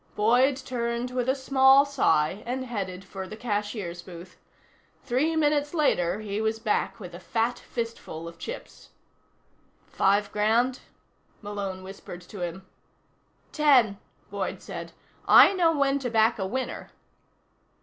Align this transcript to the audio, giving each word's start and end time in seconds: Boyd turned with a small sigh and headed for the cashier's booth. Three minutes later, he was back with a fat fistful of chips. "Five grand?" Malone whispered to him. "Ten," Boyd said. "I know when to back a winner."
Boyd 0.15 0.57
turned 0.57 1.11
with 1.11 1.29
a 1.29 1.35
small 1.35 1.85
sigh 1.85 2.41
and 2.47 2.65
headed 2.65 3.05
for 3.05 3.27
the 3.27 3.37
cashier's 3.37 4.01
booth. 4.01 4.39
Three 5.03 5.35
minutes 5.35 5.75
later, 5.75 6.21
he 6.21 6.41
was 6.41 6.57
back 6.57 6.99
with 6.99 7.13
a 7.13 7.19
fat 7.19 7.59
fistful 7.59 8.27
of 8.27 8.39
chips. 8.39 8.89
"Five 9.85 10.31
grand?" 10.31 10.79
Malone 11.43 11.83
whispered 11.83 12.21
to 12.21 12.39
him. 12.41 12.65
"Ten," 13.51 13.99
Boyd 14.31 14.59
said. 14.63 14.91
"I 15.27 15.53
know 15.53 15.71
when 15.71 15.99
to 15.99 16.09
back 16.09 16.39
a 16.39 16.47
winner." 16.47 16.89